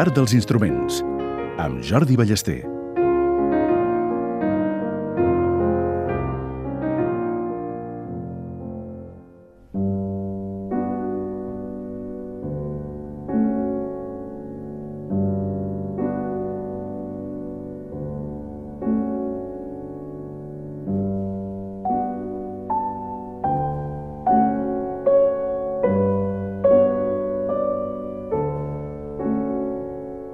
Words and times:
l'art 0.00 0.16
dels 0.16 0.32
instruments, 0.32 1.02
amb 1.60 1.82
Jordi 1.84 2.16
Ballester. 2.16 2.69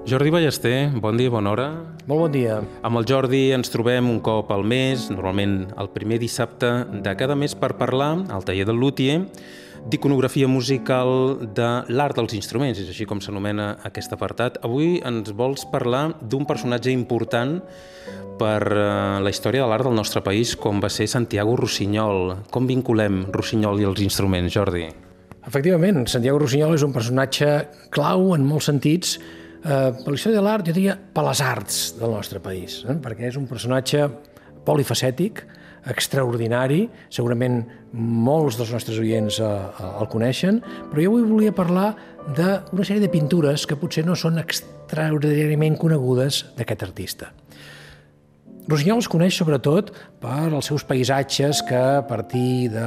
Jordi 0.06 0.30
Ballester, 0.30 0.92
bon 1.02 1.16
dia, 1.18 1.26
bona 1.26 1.50
hora. 1.50 1.64
Molt 2.06 2.20
bon 2.20 2.30
dia. 2.30 2.60
Amb 2.86 3.00
el 3.00 3.06
Jordi 3.10 3.48
ens 3.50 3.72
trobem 3.74 4.06
un 4.06 4.20
cop 4.22 4.52
al 4.54 4.62
mes, 4.62 5.08
normalment 5.10 5.64
el 5.74 5.88
primer 5.90 6.20
dissabte 6.22 6.68
de 7.02 7.14
cada 7.18 7.34
mes 7.34 7.56
per 7.58 7.72
parlar 7.74 8.12
al 8.30 8.44
taller 8.46 8.68
del 8.68 8.78
Luthier 8.78 9.16
d'iconografia 9.90 10.46
musical 10.46 11.40
de 11.56 11.70
l'art 11.90 12.14
dels 12.20 12.36
instruments, 12.38 12.78
és 12.78 12.92
així 12.92 13.02
com 13.02 13.18
s'anomena 13.18 13.80
aquest 13.88 14.14
apartat. 14.14 14.60
Avui 14.62 15.00
ens 15.02 15.32
vols 15.34 15.64
parlar 15.72 16.12
d'un 16.22 16.46
personatge 16.46 16.94
important 16.94 17.56
per 18.38 18.60
eh, 18.62 18.84
la 19.26 19.32
història 19.34 19.64
de 19.64 19.72
l'art 19.72 19.88
del 19.88 19.96
nostre 19.98 20.22
país, 20.22 20.52
com 20.54 20.78
va 20.78 20.90
ser 20.90 21.08
Santiago 21.10 21.56
Rossinyol. 21.58 22.44
Com 22.54 22.70
vinculem 22.70 23.24
Rossinyol 23.34 23.82
i 23.82 23.88
els 23.90 24.04
instruments, 24.06 24.54
Jordi? 24.54 24.84
Efectivament, 25.50 26.04
Santiago 26.06 26.44
Rossinyol 26.44 26.78
és 26.78 26.86
un 26.86 26.94
personatge 26.94 27.50
clau 27.90 28.36
en 28.38 28.46
molts 28.46 28.70
sentits 28.70 29.16
eh, 29.66 29.92
per 29.98 30.12
la 30.12 30.16
història 30.18 30.38
de 30.38 30.46
l'art, 30.46 30.66
jo 30.68 30.74
diria 30.76 30.96
per 30.96 31.26
les 31.26 31.42
arts 31.42 31.82
del 31.98 32.14
nostre 32.14 32.40
país, 32.42 32.80
eh? 32.86 32.96
perquè 33.02 33.30
és 33.30 33.38
un 33.40 33.48
personatge 33.50 34.06
polifacètic, 34.66 35.44
extraordinari, 35.86 36.88
segurament 37.14 37.60
molts 37.94 38.56
dels 38.58 38.72
nostres 38.74 38.98
oients 39.02 39.38
eh, 39.42 39.50
el 39.86 40.10
coneixen, 40.12 40.60
però 40.90 41.02
jo 41.02 41.14
avui 41.14 41.26
volia 41.28 41.54
parlar 41.54 41.92
d'una 42.26 42.86
sèrie 42.86 43.02
de 43.04 43.12
pintures 43.12 43.66
que 43.68 43.78
potser 43.78 44.06
no 44.06 44.16
són 44.18 44.40
extraordinàriament 44.42 45.78
conegudes 45.78 46.44
d'aquest 46.58 46.86
artista. 46.88 47.30
Rossinyol 48.66 48.98
es 48.98 49.06
coneix 49.06 49.36
sobretot 49.38 49.92
per 50.18 50.48
els 50.48 50.66
seus 50.66 50.82
paisatges 50.82 51.60
que 51.68 51.78
a 51.78 52.02
partir 52.02 52.66
de 52.72 52.86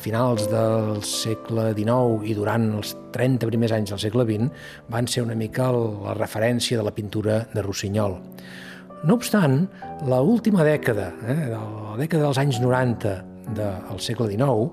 finals 0.00 0.46
del 0.48 1.02
segle 1.04 1.66
XIX 1.76 2.24
i 2.24 2.36
durant 2.38 2.64
els 2.78 2.94
30 3.12 3.50
primers 3.50 3.74
anys 3.76 3.92
del 3.92 4.00
segle 4.00 4.24
XX 4.24 4.48
van 4.94 5.10
ser 5.12 5.26
una 5.26 5.36
mica 5.36 5.66
la 5.76 6.14
referència 6.16 6.80
de 6.80 6.86
la 6.86 6.94
pintura 6.96 7.42
de 7.52 7.60
Rossinyol. 7.66 8.16
No 9.04 9.18
obstant, 9.18 9.66
la 10.08 10.22
última 10.24 10.64
dècada, 10.64 11.10
eh, 11.28 11.44
la 11.50 11.98
dècada 12.00 12.30
dels 12.30 12.40
anys 12.40 12.62
90 12.64 13.12
del 13.52 14.00
segle 14.00 14.30
XIX, 14.32 14.72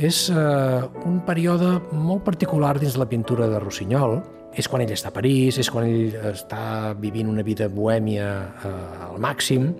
és 0.00 0.30
eh, 0.32 0.80
un 1.04 1.20
període 1.28 1.76
molt 1.92 2.24
particular 2.24 2.78
dins 2.80 2.96
la 2.96 3.10
pintura 3.10 3.52
de 3.52 3.60
Rossinyol, 3.60 4.22
és 4.54 4.68
quan 4.70 4.84
ell 4.84 4.92
està 4.94 5.10
a 5.10 5.16
París, 5.16 5.58
és 5.58 5.70
quan 5.70 5.88
ell 5.88 6.14
està 6.30 6.94
vivint 7.00 7.30
una 7.30 7.44
vida 7.46 7.68
bohèmia 7.72 8.28
eh, 8.64 8.74
al 9.10 9.20
màxim, 9.22 9.72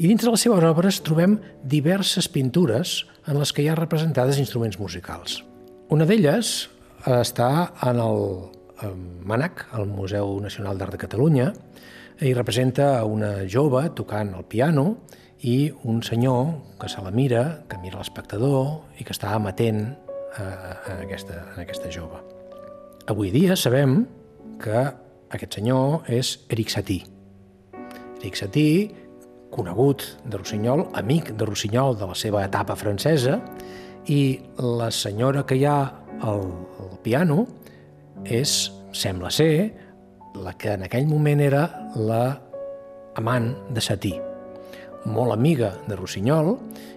i 0.00 0.08
dintre 0.08 0.30
de 0.30 0.32
les 0.32 0.44
seves 0.46 0.64
obres 0.64 1.02
trobem 1.04 1.36
diverses 1.68 2.30
pintures 2.32 3.02
en 3.28 3.36
les 3.36 3.52
que 3.52 3.60
hi 3.60 3.68
ha 3.68 3.76
representades 3.76 4.38
instruments 4.40 4.78
musicals. 4.80 5.42
Una 5.92 6.06
d'elles 6.08 6.70
està 7.04 7.50
en 7.84 8.00
el 8.00 8.22
MANAC, 9.28 9.66
el 9.76 9.90
Museu 9.92 10.38
Nacional 10.40 10.80
d'Art 10.80 10.96
de 10.96 11.02
Catalunya, 11.04 11.50
i 12.24 12.32
representa 12.36 13.04
una 13.04 13.44
jove 13.48 13.86
tocant 13.96 14.32
el 14.36 14.48
piano 14.48 14.86
i 15.44 15.70
un 15.84 16.02
senyor 16.04 16.76
que 16.80 16.88
se 16.88 17.04
la 17.04 17.12
mira, 17.12 17.64
que 17.68 17.80
mira 17.84 18.00
l'espectador 18.00 19.00
i 19.00 19.04
que 19.04 19.16
està 19.16 19.36
amatent 19.36 19.86
a, 20.36 20.44
a, 20.44 21.00
aquesta, 21.00 21.44
a 21.56 21.64
aquesta 21.64 21.92
jove. 21.92 22.39
Avui 23.08 23.30
dia 23.32 23.56
sabem 23.56 24.02
que 24.60 24.80
aquest 25.32 25.56
senyor 25.56 26.04
és 26.12 26.34
Eric 26.52 26.68
Satie. 26.68 27.06
Eric 28.20 28.36
Satie, 28.36 28.90
conegut 29.50 30.04
de 30.28 30.36
Rossinyol, 30.36 30.84
amic 31.00 31.32
de 31.38 31.48
Rossinyol 31.48 31.96
de 31.96 32.10
la 32.10 32.16
seva 32.18 32.44
etapa 32.44 32.76
francesa, 32.76 33.38
i 34.12 34.40
la 34.60 34.90
senyora 34.92 35.46
que 35.48 35.56
hi 35.56 35.64
ha 35.64 35.78
al, 36.20 36.44
al 36.82 36.92
piano 37.04 37.46
és, 38.28 38.68
sembla 38.92 39.32
ser, 39.32 39.72
la 40.36 40.52
que 40.60 40.76
en 40.76 40.84
aquell 40.84 41.08
moment 41.08 41.40
era 41.40 41.64
la 41.96 42.36
amant 43.16 43.54
de 43.72 43.80
Satie, 43.80 44.20
molt 45.08 45.32
amiga 45.32 45.72
de 45.88 45.96
Rossinyol 45.96 46.52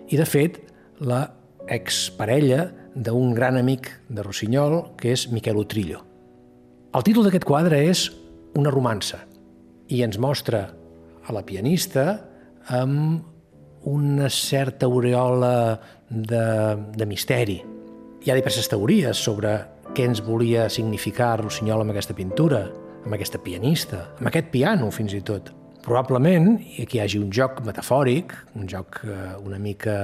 i, 0.09 0.19
de 0.19 0.28
fet, 0.28 0.59
la 1.00 1.30
exparella 1.72 2.68
d'un 2.96 3.34
gran 3.34 3.58
amic 3.58 3.90
de 4.09 4.24
Rossinyol, 4.24 4.96
que 4.98 5.14
és 5.14 5.28
Miquel 5.31 5.58
Utrillo. 5.58 6.04
El 6.94 7.06
títol 7.06 7.26
d'aquest 7.26 7.48
quadre 7.48 7.81
és 7.90 8.09
Una 8.54 8.70
romança 8.70 9.18
i 9.90 10.04
ens 10.06 10.20
mostra 10.22 10.68
a 11.26 11.34
la 11.34 11.42
pianista 11.42 12.04
amb 12.70 13.24
una 13.90 14.30
certa 14.30 14.86
aureola 14.86 15.80
de, 16.09 16.44
de 16.94 17.08
misteri. 17.09 17.58
Hi 18.24 18.30
ha 18.30 18.38
diverses 18.38 18.70
teories 18.70 19.18
sobre 19.18 19.56
què 19.98 20.06
ens 20.06 20.22
volia 20.24 20.70
significar 20.70 21.40
Rossinyol 21.42 21.81
amb 21.81 21.96
aquesta 21.96 22.14
pintura, 22.14 22.62
amb 23.04 23.18
aquesta 23.18 23.42
pianista, 23.42 24.06
amb 24.20 24.30
aquest 24.30 24.54
piano 24.54 24.92
fins 24.94 25.18
i 25.18 25.24
tot. 25.25 25.50
Probablement 25.84 26.54
aquí 26.80 27.02
hi 27.02 27.04
hagi 27.04 27.20
un 27.20 27.34
joc 27.34 27.60
metafòric, 27.66 28.31
un 28.56 28.70
joc 28.72 29.02
eh, 29.04 29.34
una 29.44 29.60
mica 29.60 29.98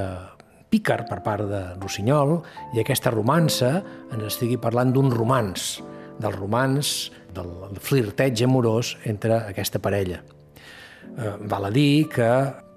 pícar 0.69 1.03
per 1.09 1.21
part 1.25 1.47
de 1.49 1.61
Rossinyol 1.81 2.35
i 2.75 2.81
aquesta 2.81 3.11
romança 3.13 3.79
ens 4.13 4.25
estigui 4.29 4.59
parlant 4.61 4.93
d'un 4.93 5.09
romans, 5.11 5.79
del 6.19 6.35
romans, 6.35 7.11
del 7.33 7.79
flirteig 7.81 8.43
amorós 8.45 8.95
entre 9.09 9.37
aquesta 9.49 9.81
parella. 9.81 10.21
Eh, 10.21 11.35
val 11.49 11.65
a 11.65 11.71
dir 11.73 12.07
que 12.11 12.29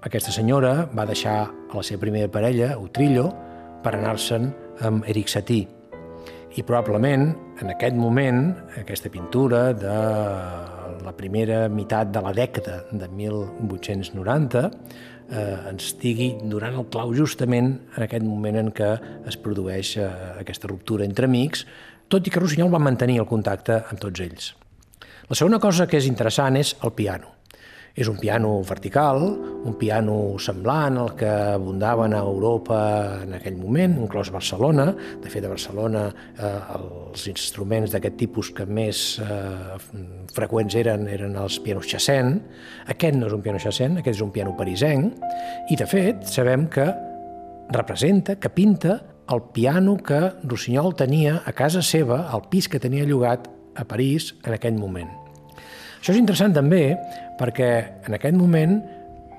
aquesta 0.03 0.33
senyora 0.35 0.89
va 0.91 1.05
deixar 1.07 1.37
a 1.47 1.77
la 1.77 1.83
seva 1.83 2.01
primera 2.01 2.31
parella, 2.31 2.73
Utrillo, 2.79 3.29
per 3.83 3.95
anar-se'n 3.95 4.49
amb 4.83 5.07
Eric 5.07 5.29
Satie. 5.31 5.67
I 6.53 6.61
probablement, 6.61 7.31
en 7.61 7.71
aquest 7.73 7.95
moment, 7.97 8.51
aquesta 8.77 9.09
pintura 9.09 9.71
de 9.73 9.95
la 11.03 11.13
primera 11.17 11.67
meitat 11.69 12.11
de 12.13 12.21
la 12.23 12.33
dècada 12.35 12.83
de 12.91 13.07
1890 13.07 14.63
eh, 14.63 15.69
ens 15.71 15.89
estigui 15.91 16.31
donant 16.49 16.79
el 16.79 16.89
clau 16.93 17.13
justament 17.15 17.73
en 17.95 18.05
aquest 18.05 18.25
moment 18.25 18.59
en 18.63 18.71
què 18.75 18.91
es 19.29 19.37
produeix 19.39 19.95
eh, 19.97 20.09
aquesta 20.41 20.71
ruptura 20.71 21.05
entre 21.07 21.29
amics, 21.29 21.65
tot 22.11 22.25
i 22.27 22.33
que 22.33 22.41
Rossinyol 22.41 22.73
va 22.73 22.81
mantenir 22.83 23.19
el 23.21 23.29
contacte 23.29 23.83
amb 23.83 24.01
tots 24.01 24.23
ells. 24.23 24.51
La 25.29 25.37
segona 25.39 25.59
cosa 25.63 25.87
que 25.87 25.97
és 25.99 26.09
interessant 26.09 26.59
és 26.59 26.75
el 26.83 26.91
piano. 26.95 27.31
És 27.93 28.07
un 28.09 28.17
piano 28.17 28.55
vertical, 28.65 29.21
un 29.69 29.75
piano 29.77 30.39
semblant 30.41 30.97
al 30.97 31.11
que 31.13 31.29
abundaven 31.29 32.15
a 32.17 32.23
Europa 32.25 32.79
en 33.21 33.35
aquell 33.37 33.59
moment, 33.59 33.99
inclòs 34.01 34.31
Barcelona. 34.33 34.87
De 35.21 35.29
fet, 35.29 35.45
a 35.45 35.51
Barcelona 35.51 36.07
eh, 36.09 36.49
els 36.79 37.27
instruments 37.29 37.93
d'aquest 37.93 38.17
tipus 38.17 38.49
que 38.57 38.65
més 38.65 39.03
eh, 39.21 39.77
freqüents 40.33 40.73
eren 40.81 41.05
eren 41.05 41.37
els 41.37 41.59
pianos 41.61 41.85
Chassin. 41.91 42.39
Aquest 42.89 43.19
no 43.19 43.29
és 43.29 43.37
un 43.37 43.45
piano 43.45 43.61
Chassin, 43.61 44.01
aquest 44.01 44.17
és 44.17 44.25
un 44.25 44.33
piano 44.33 44.57
parisenc. 44.57 45.21
I, 45.69 45.77
de 45.77 45.85
fet, 45.85 46.25
sabem 46.25 46.65
que 46.73 46.89
representa, 47.77 48.39
que 48.41 48.49
pinta 48.49 49.03
el 49.29 49.45
piano 49.53 49.99
que 50.01 50.31
Rossinyol 50.43 50.97
tenia 50.97 51.43
a 51.45 51.53
casa 51.53 51.85
seva, 51.85 52.23
al 52.33 52.49
pis 52.49 52.67
que 52.67 52.81
tenia 52.81 53.05
llogat 53.05 53.51
a 53.77 53.85
París 53.85 54.33
en 54.41 54.57
aquell 54.57 54.81
moment. 54.81 55.22
Això 56.03 56.11
és 56.11 56.19
interessant 56.19 56.51
també 56.51 56.97
perquè 57.39 57.67
en 58.03 58.17
aquest 58.17 58.35
moment 58.35 58.73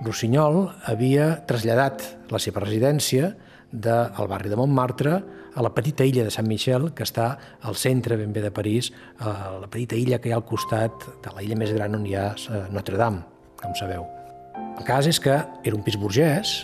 Rossinyol 0.01 0.63
havia 0.89 1.27
traslladat 1.45 2.01
la 2.33 2.39
seva 2.41 2.63
residència 2.65 3.35
del 3.69 4.31
barri 4.31 4.49
de 4.49 4.57
Montmartre 4.57 5.19
a 5.53 5.65
la 5.67 5.75
petita 5.77 6.07
illa 6.09 6.25
de 6.25 6.33
Sant 6.33 6.49
Michel, 6.49 6.87
que 6.97 7.05
està 7.05 7.27
al 7.69 7.77
centre 7.77 8.17
ben 8.17 8.33
bé 8.33 8.41
de 8.41 8.49
París, 8.49 8.89
a 9.21 9.59
la 9.61 9.69
petita 9.69 9.99
illa 10.01 10.17
que 10.17 10.31
hi 10.31 10.33
ha 10.33 10.39
al 10.41 10.47
costat 10.49 11.05
de 11.27 11.35
la 11.37 11.45
illa 11.45 11.59
més 11.61 11.75
gran 11.77 11.99
on 12.01 12.09
hi 12.09 12.17
ha 12.17 12.31
eh, 12.33 12.63
Notre 12.73 12.97
Dame, 12.97 13.21
com 13.61 13.77
sabeu. 13.77 14.09
El 14.57 14.89
cas 14.89 15.05
és 15.05 15.21
que 15.21 15.37
era 15.37 15.77
un 15.77 15.85
pis 15.85 16.01
burgès 16.01 16.55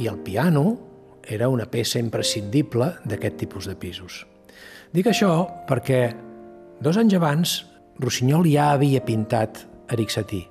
i 0.00 0.08
el 0.08 0.22
piano 0.24 0.64
era 1.28 1.52
una 1.52 1.68
peça 1.68 2.00
imprescindible 2.00 2.94
d'aquest 3.04 3.36
tipus 3.44 3.68
de 3.68 3.76
pisos. 3.76 4.24
Dic 4.96 5.12
això 5.12 5.34
perquè 5.68 6.02
dos 6.80 6.96
anys 6.96 7.20
abans 7.20 7.58
Rossinyol 8.02 8.48
ja 8.50 8.72
havia 8.72 9.02
pintat 9.04 9.64
Eric 9.94 10.10
Satie, 10.10 10.48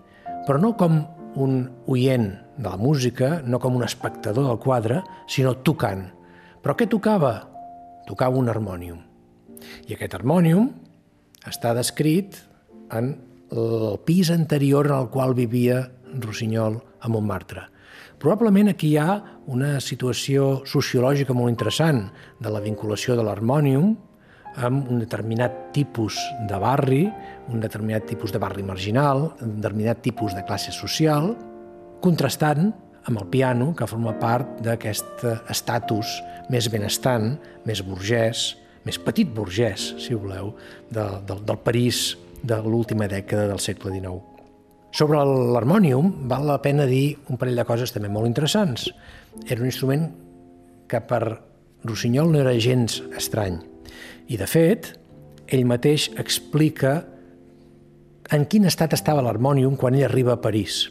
però 0.47 0.59
no 0.61 0.73
com 0.79 1.01
un 1.35 1.65
oient 1.89 2.29
de 2.57 2.69
la 2.69 2.77
música, 2.77 3.41
no 3.43 3.59
com 3.59 3.75
un 3.75 3.83
espectador 3.83 4.47
del 4.47 4.61
quadre, 4.61 5.01
sinó 5.27 5.55
tocant. 5.65 6.05
Però 6.63 6.75
què 6.77 6.87
tocava? 6.87 7.33
Tocava 8.07 8.39
un 8.39 8.49
harmònium. 8.51 9.01
I 9.89 9.95
aquest 9.95 10.15
harmònium 10.15 10.69
està 11.49 11.73
descrit 11.75 12.37
en 12.93 13.15
el 13.53 13.99
pis 14.05 14.31
anterior 14.31 14.87
en 14.87 14.95
el 15.01 15.11
qual 15.11 15.35
vivia 15.35 15.83
Rossinyol 16.13 16.79
a 17.01 17.11
Montmartre. 17.11 17.67
Probablement 18.23 18.71
aquí 18.71 18.93
hi 18.93 18.99
ha 19.01 19.17
una 19.51 19.79
situació 19.83 20.63
sociològica 20.69 21.35
molt 21.35 21.51
interessant 21.51 22.05
de 22.39 22.53
la 22.53 22.61
vinculació 22.63 23.17
de 23.19 23.25
l'harmònium 23.25 23.97
amb 24.61 24.89
un 24.91 25.01
determinat 25.01 25.73
tipus 25.73 26.17
de 26.49 26.57
barri, 26.61 27.03
un 27.49 27.61
determinat 27.63 28.05
tipus 28.09 28.33
de 28.33 28.41
barri 28.41 28.63
marginal, 28.63 29.31
un 29.41 29.55
determinat 29.57 30.01
tipus 30.05 30.35
de 30.35 30.43
classe 30.45 30.73
social, 30.75 31.33
contrastant 32.03 32.71
amb 33.03 33.19
el 33.19 33.27
piano, 33.31 33.73
que 33.75 33.87
forma 33.87 34.13
part 34.19 34.59
d'aquest 34.63 35.25
estatus 35.51 36.19
més 36.51 36.69
benestant, 36.71 37.33
més 37.67 37.81
burgès, 37.83 38.53
més 38.85 38.99
petit 38.99 39.27
burgès, 39.27 39.93
si 39.99 40.15
voleu, 40.15 40.53
de, 40.91 41.03
de, 41.27 41.39
del 41.39 41.59
París 41.63 42.13
de 42.43 42.59
l'última 42.63 43.07
dècada 43.11 43.47
del 43.51 43.61
segle 43.63 43.91
XIX. 43.95 44.19
Sobre 44.93 45.23
l'harmònium 45.25 46.11
val 46.29 46.45
la 46.45 46.59
pena 46.61 46.85
dir 46.85 47.15
un 47.31 47.39
parell 47.41 47.57
de 47.57 47.65
coses 47.65 47.95
també 47.95 48.11
molt 48.13 48.29
interessants. 48.29 48.91
Era 49.47 49.63
un 49.63 49.71
instrument 49.71 50.05
que 50.87 51.01
per 51.01 51.23
Rossinyol 51.83 52.29
no 52.31 52.43
era 52.43 52.53
gens 52.61 53.01
estrany. 53.17 53.72
I, 54.27 54.37
de 54.39 54.47
fet, 54.47 54.93
ell 55.47 55.65
mateix 55.67 56.09
explica 56.19 57.01
en 58.33 58.45
quin 58.49 58.65
estat 58.69 58.95
estava 58.95 59.23
l'harmònium 59.25 59.75
quan 59.79 59.97
ell 59.97 60.07
arriba 60.07 60.37
a 60.37 60.41
París. 60.41 60.87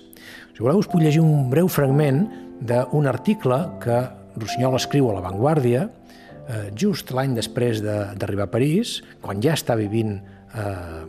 Si 0.52 0.60
voleu, 0.60 0.82
us 0.82 0.90
puc 0.90 1.02
llegir 1.02 1.22
un 1.25 1.49
breu 1.50 1.69
fragment 1.72 2.26
d'un 2.62 3.08
article 3.10 3.58
que 3.82 4.02
Rossinyol 4.37 4.76
escriu 4.78 5.08
a 5.10 5.16
La 5.16 5.25
Vanguardia, 5.25 5.87
eh, 5.88 6.69
just 6.78 7.10
l'any 7.12 7.34
després 7.34 7.82
d'arribar 7.82 8.46
a 8.46 8.52
París, 8.52 9.00
quan 9.20 9.43
ja 9.43 9.56
està 9.56 9.76
vivint 9.78 10.19
eh, 10.19 11.02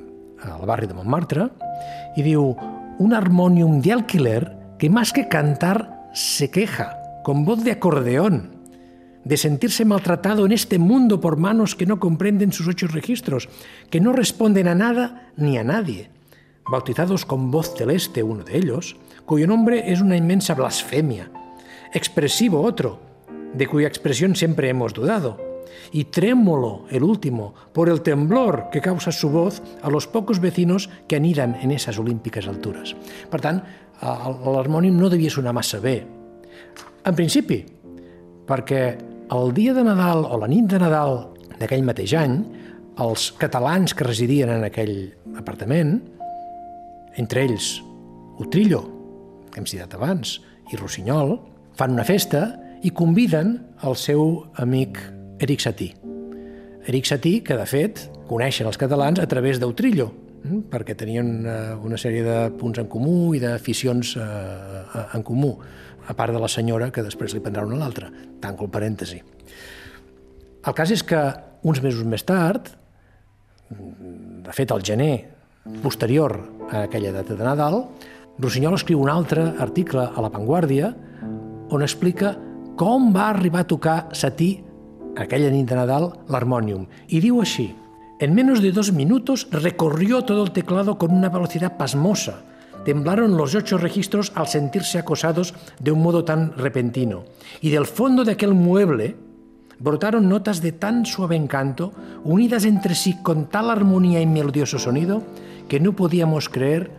al 0.44 0.66
barri 0.68 0.90
de 0.90 0.98
Montmartre, 0.98 1.50
i 2.18 2.26
diu 2.26 2.54
un 3.04 3.14
armonium 3.14 3.80
de 3.82 3.94
alquiler 3.94 4.42
que 4.80 4.90
más 4.90 5.14
que 5.14 5.28
cantar 5.28 6.10
se 6.14 6.50
queja, 6.52 6.94
con 7.24 7.46
voz 7.46 7.64
de 7.64 7.72
acordeón, 7.72 8.53
de 9.24 9.38
sentirse 9.38 9.86
maltratado 9.86 10.46
en 10.46 10.52
este 10.52 10.80
mundo 10.80 11.20
por 11.20 11.38
manos 11.38 11.76
que 11.76 11.86
no 11.86 12.00
comprenden 12.00 12.52
sus 12.52 12.68
ocho 12.68 12.88
registros, 12.88 13.50
que 13.90 14.02
no 14.02 14.12
responden 14.14 14.68
a 14.68 14.76
nada 14.76 15.32
ni 15.38 15.58
a 15.58 15.64
nadie, 15.64 16.10
bautizados 16.70 17.26
con 17.26 17.52
voz 17.52 17.74
celeste 17.76 18.24
uno 18.24 18.44
de 18.44 18.58
ellos, 18.58 18.96
cuyo 19.26 19.48
nombre 19.48 19.92
es 19.92 20.02
una 20.02 20.18
inmensa 20.18 20.54
blasfemia, 20.54 21.32
expresivo 21.94 22.62
otro, 22.62 23.00
de 23.54 23.68
cuya 23.68 23.88
expresión 23.88 24.36
siempre 24.36 24.70
hemos 24.70 24.94
dudado, 24.94 25.54
y 25.92 26.06
trémolo 26.06 26.86
el 26.90 27.04
último 27.04 27.54
por 27.74 27.90
el 27.90 28.02
temblor 28.02 28.70
que 28.72 28.82
causa 28.82 29.12
su 29.12 29.30
voz 29.30 29.62
a 29.82 29.90
los 29.90 30.08
pocos 30.08 30.40
vecinos 30.40 30.90
que 31.08 31.16
anidan 31.16 31.56
en 31.62 31.72
esas 31.72 31.98
olímpicas 31.98 32.48
alturas. 32.48 32.96
Per 33.30 33.42
tant, 33.42 33.64
l'harmònium 34.02 34.98
no 35.00 35.10
devia 35.10 35.32
sonar 35.32 35.54
massa 35.54 35.80
bé. 35.80 36.04
En 37.04 37.16
principi, 37.16 37.64
perquè 38.48 39.13
el 39.34 39.54
dia 39.54 39.74
de 39.74 39.84
Nadal 39.84 40.28
o 40.30 40.38
la 40.38 40.48
nit 40.50 40.68
de 40.70 40.80
Nadal 40.82 41.24
d'aquell 41.58 41.86
mateix 41.86 42.14
any, 42.18 42.38
els 43.02 43.32
catalans 43.42 43.96
que 43.98 44.06
residien 44.06 44.52
en 44.54 44.66
aquell 44.68 45.10
apartament, 45.40 45.96
entre 47.18 47.46
ells 47.48 47.80
Utrillo, 48.44 48.84
que 49.50 49.62
hem 49.62 49.70
citat 49.70 49.96
abans, 49.98 50.38
i 50.70 50.78
Rossinyol, 50.78 51.38
fan 51.78 51.96
una 51.96 52.06
festa 52.06 52.46
i 52.86 52.92
conviden 52.94 53.56
el 53.88 53.98
seu 53.98 54.44
amic 54.62 55.00
Eric 55.42 55.64
Satí. 55.66 55.90
Eric 56.86 57.08
Satí, 57.10 57.40
que 57.46 57.58
de 57.58 57.66
fet 57.70 58.04
coneixen 58.30 58.68
els 58.70 58.78
catalans 58.78 59.22
a 59.22 59.28
través 59.30 59.60
d'Utrillo, 59.62 60.12
hm, 60.44 60.66
perquè 60.70 60.98
tenien 61.00 61.40
una, 61.40 61.56
eh, 61.74 61.78
una 61.90 61.98
sèrie 61.98 62.26
de 62.26 62.38
punts 62.60 62.82
en 62.82 62.90
comú 62.92 63.34
i 63.34 63.42
d'aficions 63.42 64.18
eh, 64.20 65.08
en 65.16 65.24
comú, 65.26 65.56
a 66.08 66.14
part 66.14 66.34
de 66.34 66.40
la 66.42 66.50
senyora, 66.52 66.92
que 66.92 67.04
després 67.06 67.34
li 67.34 67.42
prendrà 67.44 67.66
una 67.66 67.78
a 67.80 67.84
l'altra. 67.84 68.10
Tanco 68.42 68.68
el 68.68 68.72
parèntesi. 68.74 69.20
El 70.64 70.76
cas 70.78 70.92
és 70.96 71.04
que 71.04 71.20
uns 71.64 71.82
mesos 71.84 72.04
més 72.08 72.24
tard, 72.28 72.72
de 73.70 74.56
fet 74.56 74.72
al 74.72 74.84
gener 74.84 75.14
posterior 75.84 76.36
a 76.70 76.86
aquella 76.86 77.14
data 77.16 77.36
de 77.36 77.44
Nadal, 77.44 77.80
Rossinyol 78.40 78.76
escriu 78.80 79.02
un 79.02 79.12
altre 79.14 79.46
article 79.62 80.08
a 80.10 80.24
La 80.24 80.32
Vanguardia 80.34 80.90
on 81.74 81.86
explica 81.86 82.34
com 82.80 83.12
va 83.14 83.30
arribar 83.30 83.62
a 83.62 83.70
tocar 83.70 83.98
Satí 84.18 84.56
aquella 85.22 85.52
nit 85.54 85.70
de 85.70 85.78
Nadal 85.78 86.10
l'harmònium 86.34 86.88
i 87.14 87.22
diu 87.22 87.40
així 87.44 87.70
En 88.24 88.34
menos 88.34 88.62
de 88.62 88.72
dos 88.72 88.94
minutos 88.94 89.50
recorrió 89.52 90.24
todo 90.24 90.46
el 90.46 90.52
teclado 90.52 90.98
con 90.98 91.12
una 91.12 91.28
velocidad 91.28 91.76
pasmosa. 91.76 92.44
Temblaron 92.86 93.38
los 93.38 93.56
ocho 93.56 93.78
registros 93.78 94.32
al 94.36 94.48
sentirse 94.48 95.00
acosados 95.00 95.54
de 95.80 95.92
un 95.92 96.02
modo 96.02 96.26
tan 96.26 96.58
repentino. 96.58 97.24
Y 97.62 97.70
del 97.70 97.86
fondo 97.86 98.24
de 98.24 98.34
aquel 98.34 98.54
mueble 98.54 99.16
brotaron 99.80 100.30
notas 100.30 100.62
de 100.62 100.72
tan 100.72 101.06
suave 101.06 101.36
encanto, 101.36 101.94
unidas 102.24 102.66
entre 102.66 102.96
sí 102.96 103.18
con 103.22 103.46
tal 103.46 103.70
armonía 103.70 104.22
y 104.22 104.26
melodioso 104.26 104.80
sonido, 104.80 105.24
que 105.68 105.80
no 105.80 105.94
podíamos 105.94 106.50
creer 106.50 106.92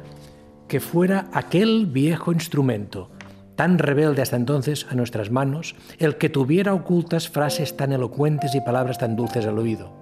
que 0.69 0.81
fuera 0.81 1.29
aquel 1.33 1.87
viejo 1.87 2.33
instrumento, 2.33 3.11
tan 3.57 3.79
rebelde 3.79 4.23
hasta 4.23 4.37
entonces 4.37 4.87
a 4.91 4.95
nuestras 4.95 5.31
manos, 5.31 5.77
el 5.99 6.17
que 6.17 6.29
tuviera 6.29 6.75
ocultas 6.75 7.29
frases 7.29 7.77
tan 7.77 7.93
elocuentes 7.93 8.55
y 8.55 8.61
palabras 8.61 8.99
tan 8.99 9.17
dulces 9.17 9.47
al 9.47 9.59
oído. 9.59 9.93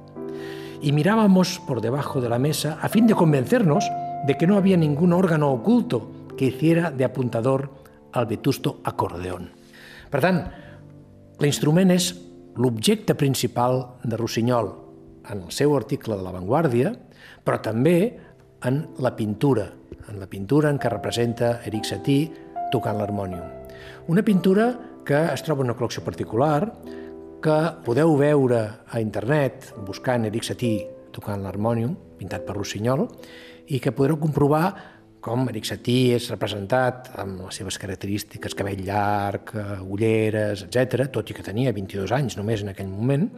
Y 0.80 0.92
mirábamos 0.92 1.60
por 1.66 1.80
debajo 1.80 2.20
de 2.20 2.28
la 2.28 2.38
mesa 2.38 2.78
a 2.80 2.88
fin 2.88 3.06
de 3.06 3.14
convencernos 3.14 3.84
de 4.26 4.36
que 4.36 4.46
no 4.46 4.56
había 4.56 4.76
ningún 4.76 5.12
órgano 5.12 5.50
oculto 5.52 6.28
que 6.36 6.46
hiciera 6.46 6.90
de 6.90 7.04
apuntador 7.04 7.70
al 8.12 8.26
vetusto 8.26 8.80
acordeón. 8.84 9.50
Per 10.10 10.20
tant, 10.20 10.42
l'instrument 11.40 11.90
és 11.94 12.12
l'objecte 12.60 13.16
principal 13.16 13.98
de 14.04 14.16
Rossinyol 14.20 14.68
en 15.32 15.46
el 15.46 15.52
seu 15.54 15.74
article 15.76 16.18
de 16.18 16.24
La 16.24 16.34
Vanguardia, 16.34 16.92
però 17.44 17.60
també 17.64 17.96
en 18.68 18.82
la 19.02 19.14
pintura, 19.16 19.70
en 20.08 20.20
la 20.20 20.28
pintura 20.28 20.70
en 20.70 20.78
què 20.78 20.90
representa 20.92 21.60
Eric 21.66 21.88
Satie 21.88 22.30
tocant 22.72 22.98
l'harmònium. 23.00 23.46
Una 24.12 24.22
pintura 24.22 24.72
que 25.06 25.18
es 25.32 25.42
troba 25.42 25.64
en 25.64 25.70
una 25.70 25.78
col·lecció 25.78 26.04
particular, 26.04 26.68
que 27.42 27.58
podeu 27.82 28.14
veure 28.18 28.60
a 28.86 29.00
internet 29.02 29.72
buscant 29.86 30.28
Eric 30.28 30.46
Satie 30.46 30.86
tocant 31.12 31.42
l'harmònium, 31.42 31.96
pintat 32.20 32.46
per 32.46 32.54
Rossinyol, 32.56 33.08
i 33.72 33.80
que 33.80 33.94
podreu 33.96 34.18
comprovar 34.20 34.66
com 35.22 35.46
Eric 35.48 35.68
Satie 35.68 36.16
és 36.16 36.26
representat 36.32 37.12
amb 37.22 37.44
les 37.46 37.60
seves 37.60 37.78
característiques, 37.78 38.56
cabell 38.58 38.82
llarg, 38.84 39.54
ulleres, 39.86 40.64
etc, 40.66 41.06
tot 41.14 41.30
i 41.30 41.36
que 41.36 41.44
tenia 41.46 41.72
22 41.72 42.12
anys 42.16 42.36
només 42.40 42.64
en 42.64 42.72
aquell 42.72 42.90
moment, 42.90 43.28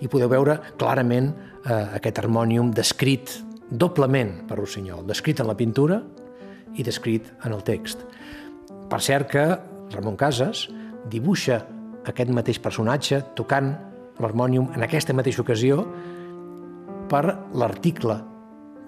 i 0.00 0.08
podeu 0.08 0.30
veure 0.30 0.56
clarament 0.78 1.32
eh, 1.32 1.98
aquest 1.98 2.22
harmònium 2.22 2.70
descrit 2.74 3.34
doblement 3.68 4.46
per 4.48 4.56
Rossinyol, 4.60 5.04
descrit 5.08 5.42
en 5.42 5.50
la 5.50 5.58
pintura 5.58 5.98
i 6.78 6.86
descrit 6.86 7.26
en 7.44 7.52
el 7.56 7.66
text. 7.66 8.06
Per 8.88 9.02
cert 9.04 9.28
que 9.34 9.44
Ramon 9.92 10.16
Casas 10.16 10.68
dibuixa 11.10 11.60
aquest 12.08 12.32
mateix 12.32 12.62
personatge 12.62 13.20
tocant 13.36 13.74
l'harmònium 14.22 14.72
en 14.76 14.86
aquesta 14.86 15.14
mateixa 15.14 15.42
ocasió 15.44 15.82
per 17.10 17.24
l'article 17.58 18.22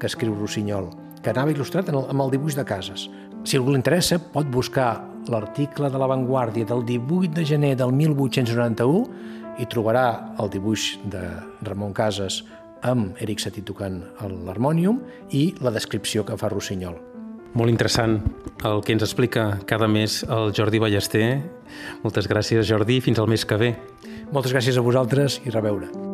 que 0.01 0.09
escriu 0.09 0.35
Rossinyol, 0.35 0.89
que 1.23 1.31
anava 1.35 1.53
il·lustrat 1.53 1.91
el, 1.93 2.01
amb 2.11 2.25
el 2.25 2.33
dibuix 2.33 2.57
de 2.57 2.65
Casas. 2.67 3.07
Si 3.45 3.59
algú 3.61 3.75
li 3.75 3.81
interessa, 3.81 4.19
pot 4.19 4.49
buscar 4.53 4.93
l'article 5.31 5.91
de 5.93 6.01
La 6.01 6.09
Vanguardia 6.11 6.67
del 6.69 6.85
18 6.89 7.35
de 7.37 7.45
gener 7.45 7.75
del 7.77 7.93
1891 7.93 9.61
i 9.61 9.69
trobarà 9.69 10.07
el 10.41 10.51
dibuix 10.53 10.95
de 11.13 11.23
Ramon 11.69 11.93
Casas 11.97 12.41
amb 12.87 13.17
Eric 13.21 13.43
Satie 13.45 13.65
tocant 13.67 14.01
l'harmònium 14.21 15.03
i 15.37 15.51
la 15.61 15.73
descripció 15.75 16.25
que 16.25 16.39
fa 16.41 16.49
Rossinyol. 16.53 16.97
Molt 17.59 17.73
interessant 17.73 18.21
el 18.65 18.85
que 18.87 18.95
ens 18.95 19.03
explica 19.03 19.59
cada 19.67 19.89
mes 19.91 20.23
el 20.23 20.55
Jordi 20.57 20.79
Ballester. 20.79 21.41
Moltes 22.05 22.31
gràcies, 22.31 22.63
Jordi. 22.69 23.01
Fins 23.03 23.19
al 23.19 23.29
mes 23.31 23.45
que 23.45 23.59
ve. 23.59 23.75
Moltes 24.31 24.55
gràcies 24.55 24.79
a 24.79 24.87
vosaltres 24.87 25.41
i 25.45 25.51
reveure. 25.51 26.10